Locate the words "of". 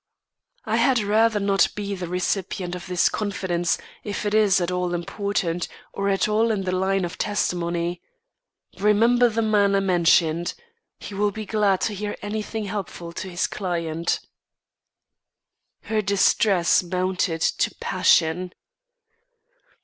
2.73-2.87, 7.05-7.19, 12.13-12.19